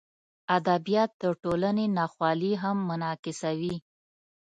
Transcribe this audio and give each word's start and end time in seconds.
ادبیات 0.57 1.11
د 1.23 1.23
ټولنې 1.43 1.85
ناخوالې 1.97 2.53
هم 2.63 2.77
منعکسوي. 2.89 3.75